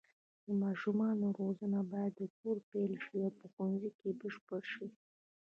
د 0.45 0.47
ماشومانو 0.63 1.25
روزنه 1.39 1.79
باید 1.91 2.13
له 2.21 2.27
کوره 2.37 2.61
پیل 2.71 2.93
شي 3.03 3.17
او 3.25 3.31
په 3.39 3.45
ښوونځي 3.53 3.91
کې 3.99 4.09
بشپړه 4.19 4.59
شي. 4.71 4.87